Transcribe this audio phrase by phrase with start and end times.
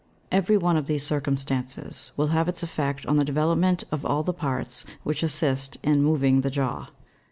[0.31, 4.33] Every one of these circumstances will have its effect on the development of all the
[4.33, 6.87] parts which assist in moving the jaw.